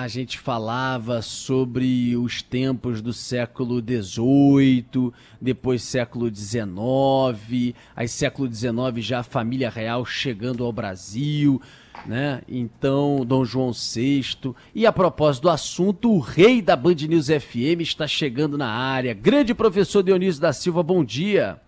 [0.00, 8.72] A gente falava sobre os tempos do século XVIII, depois século XIX, aí século XIX
[8.98, 11.60] já a família real chegando ao Brasil,
[12.06, 12.42] né?
[12.48, 14.54] Então, Dom João VI.
[14.72, 19.12] E a propósito do assunto, o rei da Band News FM está chegando na área.
[19.12, 21.60] Grande professor Dionísio da Silva, bom dia.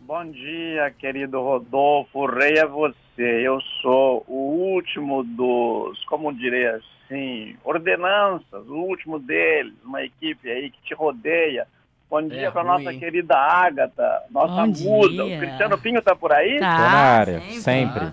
[0.00, 2.18] Bom dia, querido Rodolfo.
[2.18, 3.46] O rei é você.
[3.46, 6.66] Eu sou o último dos, como direi
[7.14, 11.66] assim, ordenanças, o último deles, uma equipe aí que te rodeia.
[12.10, 15.24] Bom dia é para nossa querida Ágata, nossa Bom muda.
[15.24, 15.36] Dia.
[15.36, 16.58] O Cristiano Pinho está por aí?
[16.58, 17.60] Tá, na área, sempre.
[17.60, 18.12] sempre.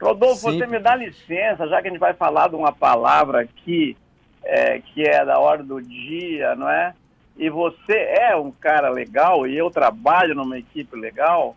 [0.00, 0.58] Rodolfo, sempre.
[0.58, 3.96] você me dá licença, já que a gente vai falar de uma palavra aqui
[4.44, 6.94] é, que é da hora do dia, não é?
[7.38, 11.56] E você é um cara legal e eu trabalho numa equipe legal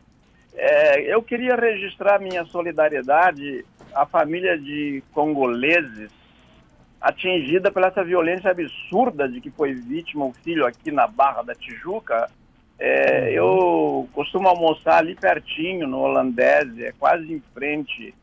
[0.54, 3.64] é, eu queria registrar minha solidariedade
[3.94, 6.12] à família de congoleses
[7.02, 11.56] atingida pela essa violência absurda de que foi vítima o filho aqui na Barra da
[11.56, 12.30] Tijuca.
[12.78, 13.28] É, uhum.
[13.28, 18.14] eu costumo almoçar ali pertinho, no holandês, é quase em frente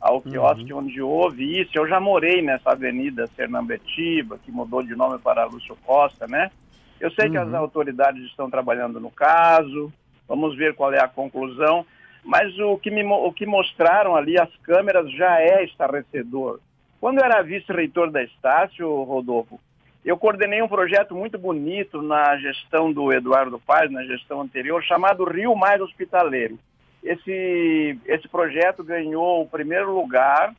[0.00, 0.80] ao quiosque uhum.
[0.80, 1.72] onde houve isso.
[1.74, 6.50] Eu já morei nessa avenida Sernambetiba, que mudou de nome para Lúcio Costa, né?
[6.98, 7.32] Eu sei uhum.
[7.32, 7.56] que as uhum.
[7.56, 9.92] autoridades estão trabalhando no caso,
[10.28, 11.86] Vamos ver qual é a conclusão.
[12.24, 16.60] Mas o que, me, o que mostraram ali, as câmeras, já é estarrecedor.
[17.00, 19.60] Quando eu era vice-reitor da Estácio, Rodolfo,
[20.04, 25.24] eu coordenei um projeto muito bonito na gestão do Eduardo Paz, na gestão anterior, chamado
[25.24, 26.58] Rio Mais Hospitaleiro.
[27.02, 30.54] Esse, esse projeto ganhou o primeiro lugar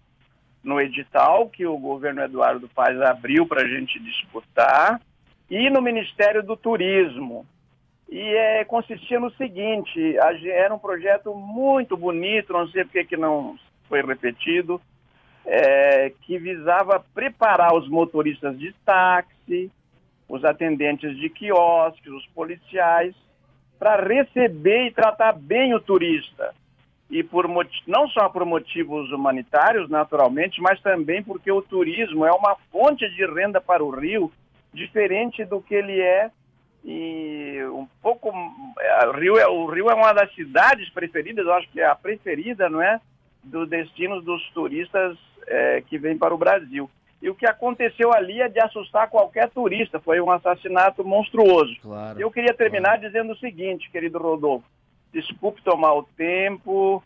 [0.64, 5.00] no edital que o governo Eduardo Paz abriu para a gente disputar
[5.50, 7.46] e no Ministério do Turismo.
[8.10, 10.18] E é, consistia no seguinte,
[10.48, 13.58] era um projeto muito bonito, não sei porque que não
[13.88, 14.82] foi repetido,
[15.48, 19.72] é, que visava preparar os motoristas de táxi,
[20.28, 23.16] os atendentes de quiosques, os policiais,
[23.80, 26.54] para receber e tratar bem o turista.
[27.10, 27.48] E por
[27.88, 33.26] não só por motivos humanitários, naturalmente, mas também porque o turismo é uma fonte de
[33.26, 34.30] renda para o Rio,
[34.74, 36.30] diferente do que ele é
[36.84, 38.32] e um pouco
[38.80, 41.96] é, Rio é o Rio é uma das cidades preferidas, eu acho que é a
[41.96, 43.00] preferida, não é,
[43.44, 46.90] dos destinos dos turistas é, que vêm para o Brasil.
[47.22, 51.76] E o que aconteceu ali é de assustar qualquer turista, foi um assassinato monstruoso.
[51.82, 53.02] Claro, eu queria terminar claro.
[53.02, 54.66] dizendo o seguinte, querido Rodolfo,
[55.12, 57.02] desculpe tomar o tempo,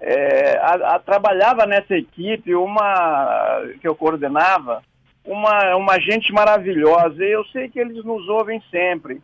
[0.00, 4.82] é, a, a, trabalhava nessa equipe uma que eu coordenava,
[5.24, 7.24] uma, uma gente maravilhosa.
[7.24, 9.22] E eu sei que eles nos ouvem sempre.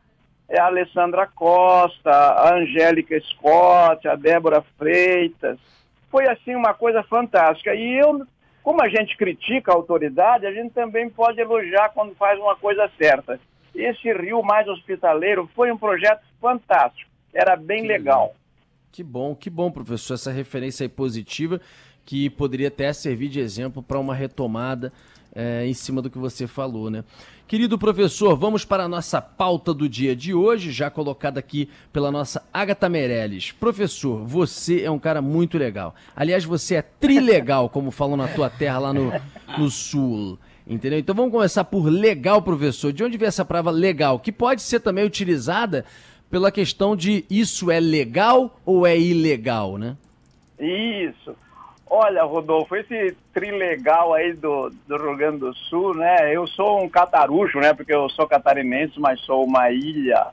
[0.48, 5.58] É a Alessandra Costa, a Angélica Scott, a Débora Freitas.
[6.10, 7.74] Foi assim uma coisa fantástica.
[7.74, 8.26] E eu,
[8.62, 12.90] como a gente critica a autoridade, a gente também pode elogiar quando faz uma coisa
[12.98, 13.40] certa.
[13.74, 17.10] Esse Rio Mais Hospitaleiro foi um projeto fantástico.
[17.32, 18.34] Era bem que legal.
[18.92, 21.60] Que bom, que bom, professor, essa referência aí positiva
[22.04, 24.92] que poderia até servir de exemplo para uma retomada
[25.34, 27.04] é, em cima do que você falou, né?
[27.46, 32.10] Querido professor, vamos para a nossa pauta do dia de hoje, já colocada aqui pela
[32.12, 33.50] nossa Agatha Meirelles.
[33.50, 35.94] Professor, você é um cara muito legal.
[36.14, 39.12] Aliás, você é trilegal, como falam na tua terra lá no,
[39.58, 40.38] no sul.
[40.64, 41.00] Entendeu?
[41.00, 42.92] Então vamos começar por legal, professor.
[42.92, 44.20] De onde vem essa palavra legal?
[44.20, 45.84] Que pode ser também utilizada
[46.30, 49.96] pela questão de isso é legal ou é ilegal, né?
[50.60, 51.34] Isso.
[51.92, 56.32] Olha, Rodolfo, esse trilegal aí do, do Rio Grande do Sul, né?
[56.32, 57.74] Eu sou um catarucho, né?
[57.74, 60.28] Porque eu sou catarinense, mas sou uma ilha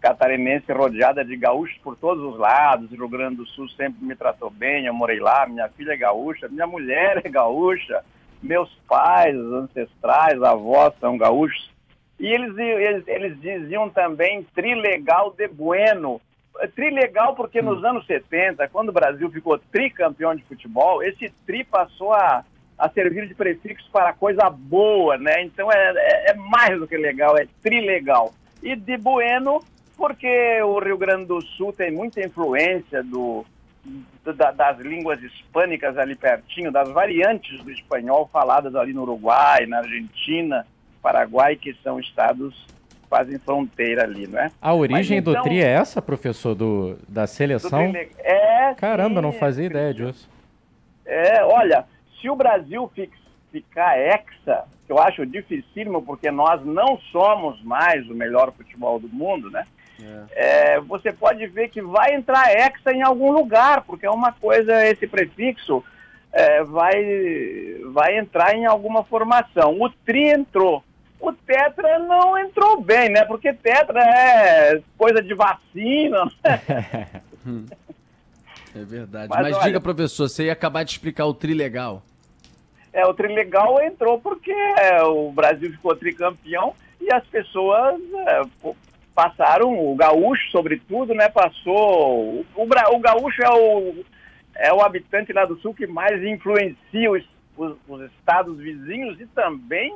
[0.00, 2.90] catarinense rodeada de gaúchos por todos os lados.
[2.90, 6.48] Rio Grande do Sul sempre me tratou bem, eu morei lá, minha filha é gaúcha,
[6.48, 8.04] minha mulher é gaúcha,
[8.42, 11.70] meus pais, ancestrais, avós são gaúchos.
[12.18, 16.20] E eles, eles, eles diziam também trilegal de bueno,
[16.66, 22.12] trilegal porque nos anos 70, quando o Brasil ficou tricampeão de futebol, esse tri passou
[22.12, 22.44] a,
[22.76, 25.42] a servir de prefixo para coisa boa, né?
[25.42, 28.32] Então é, é, é mais do que legal, é trilegal.
[28.62, 29.62] E de bueno,
[29.96, 33.44] porque o Rio Grande do Sul tem muita influência do,
[34.24, 39.78] da, das línguas hispânicas ali pertinho, das variantes do espanhol faladas ali no Uruguai, na
[39.78, 40.66] Argentina,
[41.00, 42.66] Paraguai, que são estados
[43.08, 44.50] fazem fronteira ali, não é?
[44.60, 47.92] A origem então, do tri é essa, professor, do, da seleção?
[48.18, 50.28] É, Caramba, sim, não fazia ideia disso.
[51.04, 51.84] É, olha,
[52.20, 52.90] se o Brasil
[53.50, 59.08] ficar hexa, que eu acho dificílimo, porque nós não somos mais o melhor futebol do
[59.08, 59.64] mundo, né?
[60.00, 60.74] É.
[60.74, 64.86] É, você pode ver que vai entrar hexa em algum lugar, porque é uma coisa,
[64.86, 65.82] esse prefixo
[66.32, 66.94] é, vai,
[67.92, 69.80] vai entrar em alguma formação.
[69.80, 70.82] O tri entrou.
[71.20, 73.24] O tetra não entrou bem, né?
[73.24, 76.24] Porque tetra é coisa de vacina.
[76.44, 77.06] Né?
[78.76, 79.28] é verdade.
[79.28, 82.02] Mas, Mas olha, diga, professor, você ia acabar de explicar o tri legal.
[82.92, 88.42] É, o trilegal entrou porque é, o Brasil ficou tricampeão e as pessoas é,
[89.14, 94.04] passaram, o gaúcho sobretudo, né, passou, o, o, o, gaúcho é o,
[94.56, 97.24] é o habitante lá do sul que mais influencia os,
[97.56, 99.94] os, os estados vizinhos e também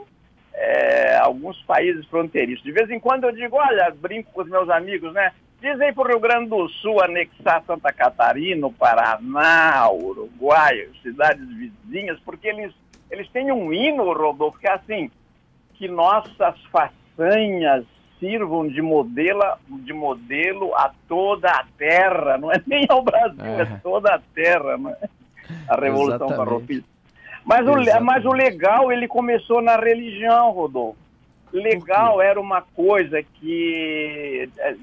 [0.54, 2.64] é, alguns países fronteiriços.
[2.64, 6.04] De vez em quando eu digo, olha, brinco com os meus amigos, né, dizem para
[6.04, 12.72] o Rio Grande do Sul anexar Santa Catarina, Paraná, Uruguai, cidades vizinhas, porque eles
[13.12, 15.10] eles têm um hino, Rodolfo, que é assim,
[15.74, 17.84] que nossas façanhas
[18.18, 23.62] sirvam de modelo, de modelo a toda a terra, não é nem ao Brasil, é,
[23.62, 24.96] é toda a terra, não é?
[25.68, 26.84] A Revolução Farroupilha.
[27.44, 31.02] Mas o, mas o legal, ele começou na religião, Rodolfo.
[31.52, 34.74] Legal era uma coisa que é,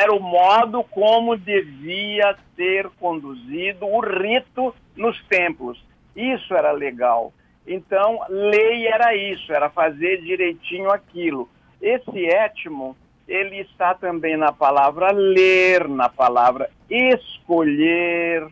[0.00, 5.84] era o modo como devia ser conduzido o rito nos templos.
[6.16, 7.32] Isso era legal.
[7.66, 11.48] Então, lei era isso, era fazer direitinho aquilo.
[11.80, 12.96] Esse étimo,
[13.28, 18.46] ele está também na palavra ler, na palavra escolher,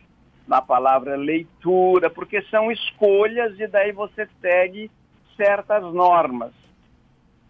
[0.51, 4.91] na palavra leitura, porque são escolhas e daí você segue
[5.37, 6.51] certas normas.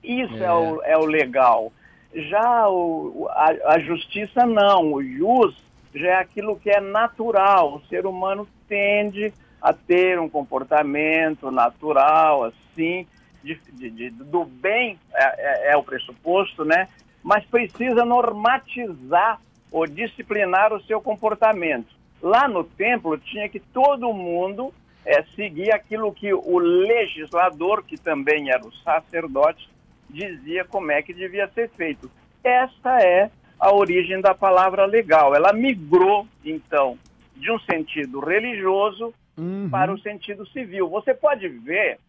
[0.04, 1.74] Isso é, é o, é o legal.
[2.14, 5.56] Já o, a, a justiça não, o jus
[5.96, 12.44] já é aquilo que é natural, o ser humano tende a ter um comportamento natural,
[12.44, 13.08] assim,
[13.44, 16.88] de, de, de, do bem é, é, é, o pressuposto, né?
[17.24, 22.01] Mas precisa normatizar ou disciplinar o seu comportamento.
[22.22, 24.74] Lá no templo tinha que todo mundo
[25.06, 29.70] é, seguir aquilo que o legislador, que também era o sacerdote,
[30.10, 32.12] dizia como é que devia ser feito.
[32.44, 35.36] Esta é a origem da palavra legal.
[35.36, 36.98] Ela migrou, então,
[37.36, 39.70] de um sentido religioso uhum.
[39.70, 40.90] para o sentido civil.
[40.90, 42.00] Você pode ver,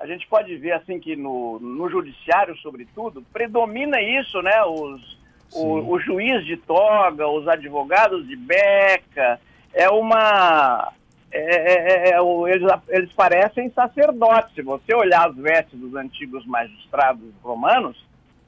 [0.00, 4.62] a gente pode ver assim que no, no judiciário, sobretudo, predomina isso, né?
[4.64, 5.18] Os,
[5.54, 9.40] o, o, juiz de toga, os advogados de beca,
[9.72, 10.92] é uma.
[11.30, 12.18] É, é, é, é
[12.52, 14.54] eles, eles parecem sacerdotes.
[14.54, 17.96] Se você olhar as vestes dos antigos magistrados romanos,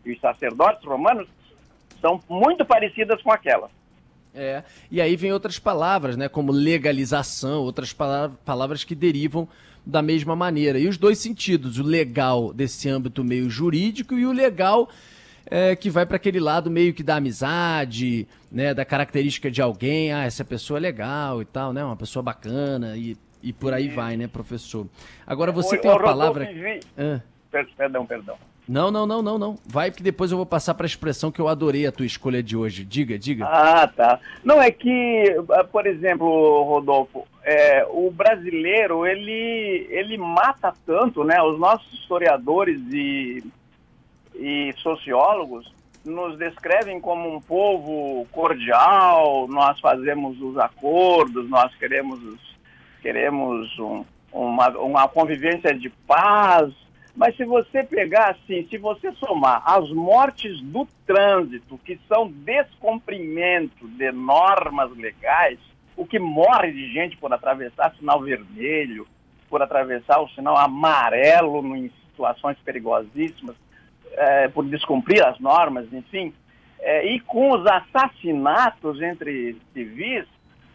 [0.04, 1.28] e os sacerdotes romanos
[2.00, 3.70] são muito parecidas com aquelas.
[4.34, 9.48] É, e aí vem outras palavras, né, como legalização, outras palavras que derivam
[9.84, 10.78] da mesma maneira.
[10.78, 14.90] E os dois sentidos, o legal desse âmbito meio jurídico e o legal
[15.46, 20.12] é, que vai para aquele lado meio que da amizade, né, da característica de alguém,
[20.12, 23.88] ah, essa pessoa é legal e tal, né, uma pessoa bacana e, e por aí
[23.88, 24.86] vai, né, professor.
[25.26, 26.48] Agora você o, tem uma palavra...
[26.98, 27.20] Ah.
[27.76, 28.36] Perdão, perdão.
[28.68, 29.58] Não, não, não, não, não.
[29.64, 32.42] Vai que depois eu vou passar para a expressão que eu adorei a tua escolha
[32.42, 32.84] de hoje.
[32.84, 33.46] Diga, diga.
[33.46, 34.18] Ah, tá.
[34.44, 41.40] Não, é que, ah, por exemplo, Rodolfo, é, o brasileiro, ele, ele mata tanto, né?
[41.40, 43.44] Os nossos historiadores e,
[44.38, 45.72] e sociólogos
[46.04, 52.20] nos descrevem como um povo cordial, nós fazemos os acordos, nós queremos,
[53.02, 56.72] queremos um, uma, uma convivência de paz,
[57.14, 63.88] mas se você pegar assim, se você somar as mortes do trânsito, que são descumprimento
[63.88, 65.58] de normas legais,
[65.96, 69.08] o que morre de gente por atravessar sinal vermelho,
[69.48, 73.56] por atravessar o sinal amarelo em situações perigosíssimas,
[74.16, 76.32] é, por descumprir as normas, enfim,
[76.80, 80.24] é, e com os assassinatos entre civis,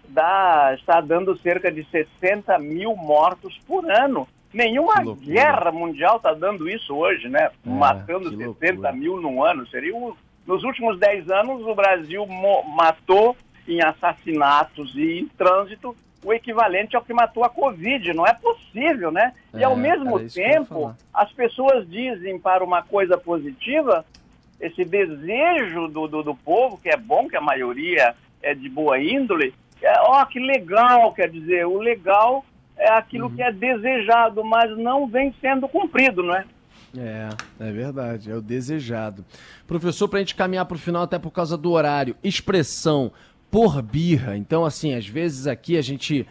[0.07, 4.27] dá, está dando cerca de 60 mil mortos por ano.
[4.53, 7.50] Nenhuma guerra mundial está dando isso hoje, né?
[7.65, 8.91] É, Matando 60 loucura.
[8.91, 9.65] mil num ano.
[9.67, 10.13] Seria um...
[10.45, 12.25] Nos últimos 10 anos, o Brasil
[12.75, 18.13] matou em assassinatos e em trânsito o equivalente ao que matou a Covid.
[18.13, 19.33] Não é possível, né?
[19.53, 24.05] É, e ao mesmo tempo, as pessoas dizem para uma coisa positiva,
[24.59, 28.99] esse desejo do, do, do, povo, que é bom, que a maioria é de boa
[28.99, 32.45] índole, é, ó, que legal, quer dizer, o legal
[32.77, 33.35] é aquilo uhum.
[33.35, 36.45] que é desejado, mas não vem sendo cumprido, não é?
[36.97, 39.25] É, é verdade, é o desejado.
[39.65, 43.11] Professor, para a gente caminhar para o final, até por causa do horário, expressão
[43.51, 44.38] por birra.
[44.38, 46.25] Então, assim, às vezes aqui a gente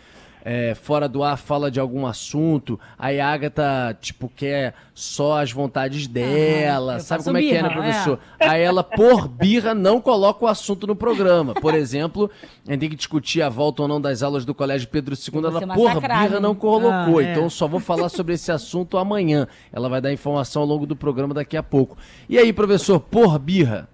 [0.44, 5.52] é, fora do ar fala de algum assunto, aí a Agatha, tipo, quer só as
[5.52, 8.18] vontades dela, sabe como é que é, né, birra, professor?
[8.40, 11.54] Aí ela, por birra, não coloca o assunto no programa.
[11.54, 12.30] Por exemplo,
[12.66, 15.44] a gente tem que discutir a volta ou não das aulas do Colégio Pedro II,
[15.44, 17.18] ela, por birra, não colocou.
[17.18, 17.32] Ah, é.
[17.32, 19.46] Então, só vou falar sobre esse assunto amanhã.
[19.72, 21.96] Ela vai dar informação ao longo do programa daqui a pouco.
[22.28, 23.88] E aí, professor, por birra?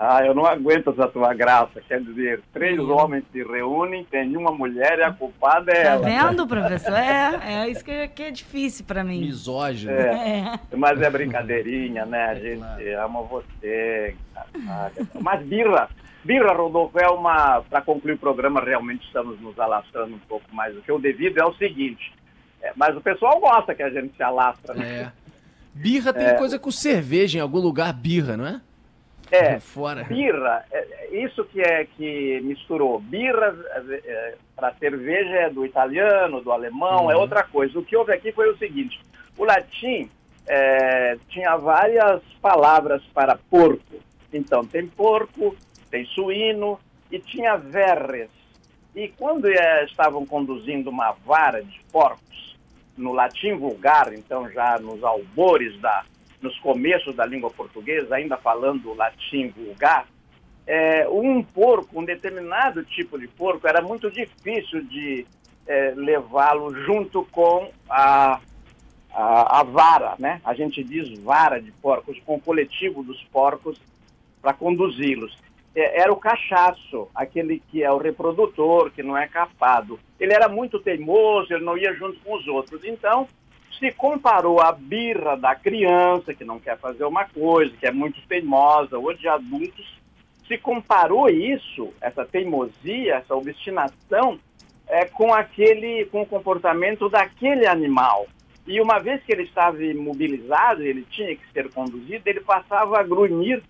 [0.00, 1.80] Ah, eu não aguento essa tua graça.
[1.88, 6.04] Quer dizer, três homens se reúnem, tem uma mulher e a culpada é Tá ela.
[6.06, 6.94] vendo, professor?
[6.94, 9.20] É, é isso que, que é difícil pra mim.
[9.22, 9.90] Misógino.
[9.90, 10.58] É.
[10.76, 12.26] Mas é brincadeirinha, né?
[12.26, 14.14] A gente ama você.
[15.20, 15.88] Mas birra,
[16.24, 17.60] birra, Rodolfo, é uma.
[17.62, 21.38] Para concluir o programa, realmente estamos nos alastrando um pouco mais do que o devido.
[21.38, 22.12] É o seguinte.
[22.62, 24.86] é, mas o pessoal gosta que a gente se alastra, né?
[24.94, 25.12] É.
[25.74, 28.60] Birra tem coisa com cerveja em algum lugar, birra, não é?
[29.30, 29.60] É.
[29.60, 30.04] Fora.
[30.04, 32.98] Birra, é, é isso que é que misturou.
[33.00, 33.54] Birra
[34.56, 37.20] para cerveja é do italiano, do alemão, é Uhum.
[37.22, 37.78] outra coisa.
[37.78, 39.00] O que houve aqui foi o seguinte:
[39.36, 40.10] o latim
[40.46, 43.96] é, tinha várias palavras para porco.
[44.32, 45.56] Então, tem porco,
[45.90, 46.78] tem suíno
[47.10, 48.30] e tinha verres.
[48.94, 52.56] E quando eh, estavam conduzindo uma vara de porcos,
[52.96, 56.04] no latim vulgar, então já nos albores da,
[56.40, 60.06] nos começos da língua portuguesa, ainda falando latim vulgar,
[60.66, 65.26] é, um porco, um determinado tipo de porco, era muito difícil de
[65.66, 68.38] é, levá-lo junto com a,
[69.10, 70.40] a, a vara, né?
[70.44, 73.80] A gente diz vara de porcos, com o coletivo dos porcos
[74.42, 75.36] para conduzi-los.
[75.74, 79.98] É, era o cachaço, aquele que é o reprodutor, que não é capado.
[80.20, 82.84] Ele era muito teimoso, ele não ia junto com os outros.
[82.84, 83.26] Então,
[83.78, 88.20] se comparou a birra da criança, que não quer fazer uma coisa, que é muito
[88.26, 89.98] teimosa, ou de adultos,
[90.46, 94.38] se comparou isso, essa teimosia, essa obstinação,
[94.88, 98.26] é, com aquele, com o comportamento daquele animal.
[98.66, 103.02] E uma vez que ele estava imobilizado, ele tinha que ser conduzido, ele passava a
[103.02, 103.62] grunhir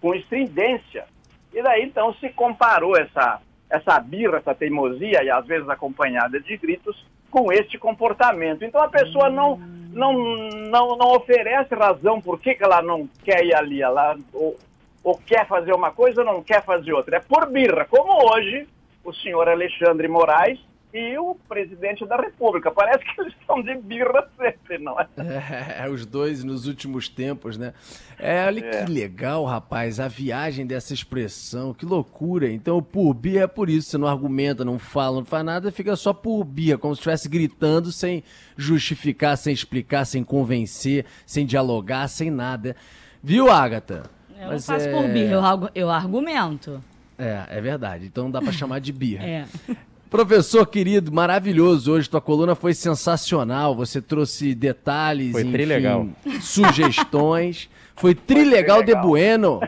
[0.00, 1.04] com estridência.
[1.52, 6.56] E daí então se comparou essa, essa birra, essa teimosia, e às vezes acompanhada de
[6.56, 8.64] gritos, com este comportamento.
[8.64, 9.56] Então a pessoa não,
[9.92, 14.56] não, não, não oferece razão por que, ela não quer ir ali, ela ou,
[15.02, 17.18] ou quer fazer uma coisa ou não quer fazer outra.
[17.18, 18.66] É por birra, como hoje
[19.04, 20.58] o senhor Alexandre Moraes
[20.92, 22.70] e o presidente da República.
[22.70, 25.06] Parece que eles estão de birra sempre, não é?
[25.84, 27.72] É, os dois nos últimos tempos, né?
[28.18, 28.84] É, olha É.
[28.84, 32.50] que legal, rapaz, a viagem dessa expressão, que loucura.
[32.50, 35.94] Então, por birra é por isso, você não argumenta, não fala, não faz nada, fica
[35.96, 38.22] só por birra, como se estivesse gritando sem
[38.56, 42.74] justificar, sem explicar, sem convencer, sem dialogar, sem nada.
[43.22, 44.04] Viu, Agatha?
[44.38, 46.82] Eu Mas não faço é- por birra, eu, eu argumento.
[47.18, 48.06] É, é verdade.
[48.06, 49.24] Então dá pra chamar de birra.
[49.26, 49.44] É.
[50.10, 52.10] Professor querido, maravilhoso hoje.
[52.10, 53.74] Tua coluna foi sensacional.
[53.76, 56.06] Você trouxe detalhes, Foi enfim, trilegal.
[56.40, 57.70] sugestões.
[57.94, 59.06] Foi trilegal de trilegal.
[59.08, 59.60] bueno.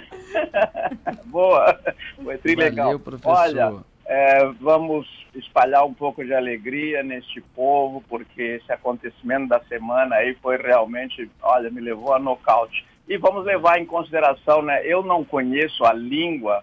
[1.26, 1.78] Boa,
[2.22, 2.87] foi tri legal.
[2.87, 3.30] Valeu, professor.
[3.30, 3.75] Olha,
[4.06, 10.34] é, vamos espalhar um pouco de alegria neste povo, porque esse acontecimento da semana aí
[10.42, 12.84] foi realmente, olha, me levou a nocaute.
[13.08, 14.80] E vamos levar em consideração, né?
[14.87, 16.62] Eu não conheço a língua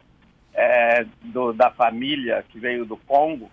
[0.53, 3.49] é, do- da família que veio do Congo,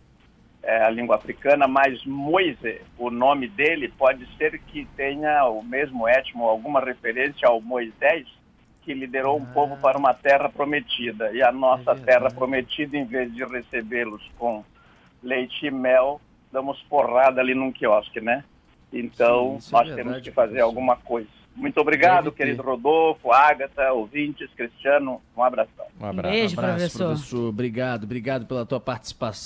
[0.66, 6.08] é, a língua africana, mas Moise, o nome dele, pode ser que tenha o mesmo
[6.08, 8.26] étimo, alguma referência ao Moisés,
[8.82, 11.30] que liderou um povo para uma terra prometida.
[11.32, 12.04] E a nossa verdade.
[12.04, 14.64] terra prometida, em vez de recebê-los com
[15.23, 16.20] leite e mel,
[16.52, 18.42] damos porrada ali num quiosque, né?
[18.92, 20.64] Então, Sim, é nós verdade, temos que fazer professor.
[20.66, 21.28] alguma coisa.
[21.56, 22.44] Muito obrigado, Deve ter.
[22.44, 25.87] querido Rodolfo, Ágata, ouvintes, Cristiano, um abração.
[25.99, 26.35] Um abraço.
[26.35, 27.06] Beijo, Abraço, professor.
[27.06, 27.49] professor.
[27.49, 29.37] Obrigado, obrigado pela tua participação.